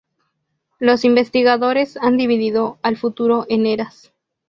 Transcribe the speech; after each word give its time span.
Los 0.79 1.05
investigadores 1.05 1.95
han 1.97 2.17
dividido 2.17 2.79
al 2.81 2.97
futuro 2.97 3.45
en 3.49 3.67
Eras. 3.67 4.11